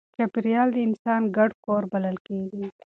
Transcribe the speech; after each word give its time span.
چاپېریال 0.15 0.69
د 0.73 0.77
انسان 0.87 1.21
ګډ 1.37 1.51
کور 1.65 1.83
بلل 1.91 2.17
کېږي. 2.27 2.65